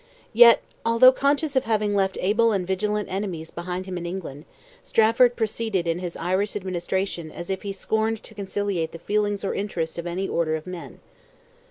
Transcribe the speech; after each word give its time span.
Yet, 0.33 0.63
although 0.83 1.11
conscious 1.11 1.55
of 1.55 1.65
having 1.65 1.93
left 1.93 2.17
able 2.21 2.53
and 2.53 2.65
vigilant 2.65 3.07
enemies 3.11 3.51
behind 3.51 3.85
him 3.85 3.99
in 3.99 4.05
England, 4.07 4.45
Strafford 4.83 5.35
proceeded 5.35 5.85
in 5.85 5.99
his 5.99 6.17
Irish 6.17 6.55
administration 6.55 7.31
as 7.31 7.51
if 7.51 7.61
he 7.61 7.71
scorned 7.71 8.23
to 8.23 8.33
conciliate 8.33 8.93
the 8.93 8.97
feelings 8.97 9.43
or 9.43 9.53
interests 9.53 9.99
of 9.99 10.07
any 10.07 10.27
order 10.27 10.55
of 10.55 10.65
men. 10.65 11.01